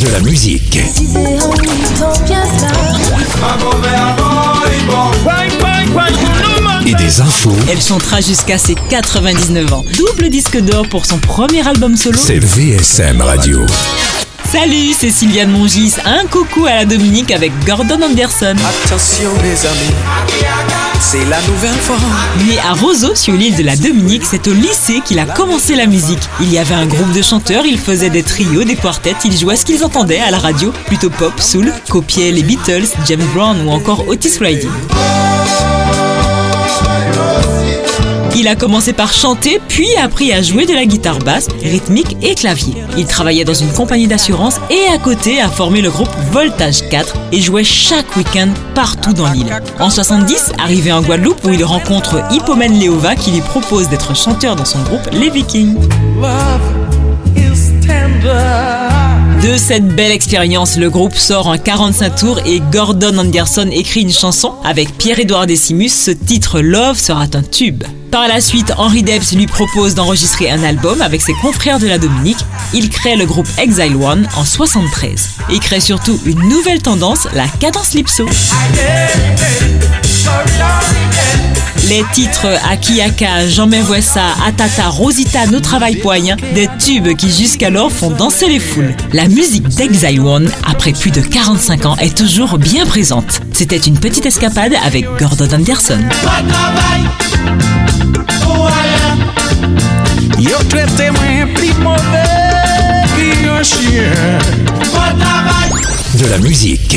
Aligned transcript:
De 0.00 0.08
la 0.10 0.20
musique. 0.20 0.78
Et 6.86 6.94
des 6.94 7.20
infos. 7.20 7.54
Elle 7.70 7.80
chantera 7.80 8.20
jusqu'à 8.20 8.58
ses 8.58 8.74
99 8.74 9.72
ans. 9.72 9.84
Double 9.96 10.28
disque 10.28 10.58
d'or 10.60 10.86
pour 10.88 11.06
son 11.06 11.18
premier 11.18 11.66
album 11.66 11.96
solo. 11.96 12.18
C'est 12.22 12.38
VSM 12.38 13.22
Radio. 13.22 13.64
Salut, 14.52 14.92
c'est 14.98 15.10
Sylviane 15.10 15.50
Mongis. 15.50 15.94
Un 16.04 16.26
coucou 16.26 16.66
à 16.66 16.74
la 16.74 16.84
Dominique 16.84 17.30
avec 17.30 17.52
Gordon 17.66 18.00
Anderson. 18.02 18.54
Attention 18.84 19.30
mes 19.42 19.66
amis, 19.66 19.94
c'est 21.00 21.24
la 21.26 21.40
nouvelle 21.42 21.74
fois. 21.74 21.96
Né 22.46 22.58
à 22.58 22.72
Roseau 22.72 23.14
sur 23.14 23.34
l'île 23.34 23.56
de 23.56 23.62
la 23.62 23.76
Dominique, 23.76 24.24
c'est 24.24 24.46
au 24.48 24.52
lycée 24.52 25.00
qu'il 25.04 25.18
a 25.18 25.26
commencé 25.26 25.74
la 25.74 25.86
musique. 25.86 26.28
Il 26.40 26.52
y 26.52 26.58
avait 26.58 26.74
un 26.74 26.86
groupe 26.86 27.12
de 27.12 27.22
chanteurs, 27.22 27.64
il 27.66 27.78
faisait 27.78 28.10
des 28.10 28.22
trios, 28.22 28.64
des 28.64 28.76
quartettes, 28.76 29.24
il 29.24 29.36
jouait 29.36 29.56
ce 29.56 29.64
qu'ils 29.64 29.84
entendaient 29.84 30.20
à 30.20 30.30
la 30.30 30.38
radio, 30.38 30.72
plutôt 30.86 31.10
pop, 31.10 31.32
soul, 31.40 31.72
copiait 31.88 32.32
les 32.32 32.42
Beatles, 32.42 32.86
James 33.06 33.26
Brown 33.34 33.56
ou 33.66 33.70
encore 33.70 34.06
Otis 34.08 34.38
Redding. 34.40 34.70
Il 38.38 38.48
a 38.48 38.54
commencé 38.54 38.92
par 38.92 39.14
chanter, 39.14 39.58
puis 39.66 39.86
a 39.96 40.04
appris 40.04 40.30
à 40.30 40.42
jouer 40.42 40.66
de 40.66 40.74
la 40.74 40.84
guitare 40.84 41.20
basse, 41.20 41.48
rythmique 41.62 42.18
et 42.20 42.34
clavier. 42.34 42.74
Il 42.98 43.06
travaillait 43.06 43.46
dans 43.46 43.54
une 43.54 43.72
compagnie 43.72 44.08
d'assurance 44.08 44.60
et 44.68 44.92
à 44.94 44.98
côté 44.98 45.40
a 45.40 45.48
formé 45.48 45.80
le 45.80 45.88
groupe 45.88 46.10
Voltage 46.32 46.86
4 46.90 47.14
et 47.32 47.40
jouait 47.40 47.64
chaque 47.64 48.14
week-end 48.14 48.50
partout 48.74 49.14
dans 49.14 49.32
l'île. 49.32 49.58
En 49.80 49.88
70, 49.88 50.52
arrivé 50.58 50.92
en 50.92 51.00
Guadeloupe 51.00 51.42
où 51.44 51.50
il 51.50 51.64
rencontre 51.64 52.22
Hippomène 52.30 52.78
Léova 52.78 53.16
qui 53.16 53.30
lui 53.30 53.40
propose 53.40 53.88
d'être 53.88 54.14
chanteur 54.14 54.54
dans 54.54 54.66
son 54.66 54.82
groupe 54.82 55.08
Les 55.12 55.30
Vikings. 55.30 55.74
Cette 59.66 59.96
belle 59.96 60.12
expérience, 60.12 60.76
le 60.76 60.90
groupe 60.90 61.16
sort 61.16 61.48
en 61.48 61.58
45 61.58 62.14
tours 62.14 62.38
et 62.46 62.62
Gordon 62.70 63.18
Anderson 63.18 63.68
écrit 63.72 64.02
une 64.02 64.12
chanson 64.12 64.52
avec 64.62 64.96
Pierre-Édouard 64.96 65.48
Decimus. 65.48 65.88
Ce 65.88 66.12
titre 66.12 66.60
Love 66.60 66.96
sera 66.96 67.22
un 67.22 67.42
tube. 67.42 67.82
Par 68.12 68.28
la 68.28 68.40
suite, 68.40 68.72
Henry 68.78 69.02
Debs 69.02 69.32
lui 69.34 69.48
propose 69.48 69.96
d'enregistrer 69.96 70.48
un 70.52 70.62
album 70.62 71.02
avec 71.02 71.20
ses 71.20 71.34
confrères 71.34 71.80
de 71.80 71.88
la 71.88 71.98
Dominique. 71.98 72.38
Il 72.74 72.90
crée 72.90 73.16
le 73.16 73.26
groupe 73.26 73.48
Exile 73.58 73.96
One 73.96 74.28
en 74.36 74.44
73 74.44 75.30
et 75.50 75.58
crée 75.58 75.80
surtout 75.80 76.20
une 76.26 76.48
nouvelle 76.48 76.80
tendance, 76.80 77.26
la 77.34 77.48
cadence 77.48 77.94
lipso. 77.94 78.24
Les 81.88 82.04
titres 82.12 82.48
Akiaka, 82.68 83.48
Jean 83.48 83.70
ça, 84.00 84.22
Atata, 84.44 84.88
Rosita, 84.88 85.46
No 85.46 85.60
Travail 85.60 85.96
Poyen, 85.96 86.36
des 86.54 86.68
tubes 86.78 87.14
qui 87.16 87.30
jusqu'alors 87.30 87.92
font 87.92 88.10
danser 88.10 88.48
les 88.48 88.58
foules. 88.58 88.94
La 89.12 89.28
musique 89.28 89.68
d'Exile 89.68 90.20
One, 90.20 90.50
après 90.68 90.92
plus 90.92 91.12
de 91.12 91.20
45 91.20 91.86
ans, 91.86 91.96
est 91.98 92.16
toujours 92.16 92.58
bien 92.58 92.86
présente. 92.86 93.40
C'était 93.52 93.76
une 93.76 93.98
petite 93.98 94.26
escapade 94.26 94.74
avec 94.84 95.06
Gordon 95.16 95.48
Anderson. 95.52 96.00
De 106.14 106.26
la 106.30 106.38
musique. 106.38 106.96